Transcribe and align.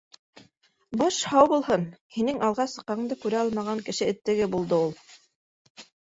-Баш 0.99 1.17
һау 1.33 1.49
булһын! 1.51 1.83
һинең 2.15 2.39
алға 2.47 2.65
сыҡҡаныңды 2.71 3.17
күрә 3.25 3.39
алмаған 3.41 3.83
кеше 3.91 4.07
эттеге 4.13 4.47
булды 4.55 4.81
ул! 4.87 4.97